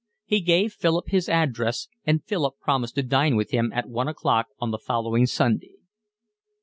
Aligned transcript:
He 0.25 0.41
gave 0.41 0.73
Philip 0.73 1.09
his 1.09 1.29
address, 1.29 1.87
and 2.07 2.23
Philip 2.25 2.55
promised 2.59 2.95
to 2.95 3.03
dine 3.03 3.35
with 3.35 3.51
him 3.51 3.71
at 3.71 3.87
one 3.87 4.07
o'clock 4.07 4.47
on 4.59 4.71
the 4.71 4.79
following 4.79 5.27
Sunday. 5.27 5.75